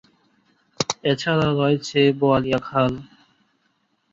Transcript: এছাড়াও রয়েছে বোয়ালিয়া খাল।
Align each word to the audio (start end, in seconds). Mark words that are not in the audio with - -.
এছাড়াও 1.03 1.51
রয়েছে 1.61 1.99
বোয়ালিয়া 2.19 2.59
খাল। 2.67 2.91